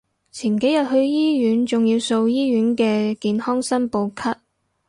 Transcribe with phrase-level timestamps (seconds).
[0.31, 4.41] 前幾日去醫院仲要掃醫院嘅健康申報卡